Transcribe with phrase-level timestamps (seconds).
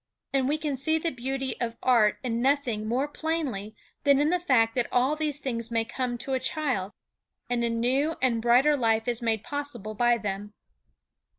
[0.33, 4.39] And we can see the beauty of art in nothing more plainly than in the
[4.39, 6.91] fact that all these things may come to a child,
[7.51, 10.55] and a new and brighter life is made possible by them.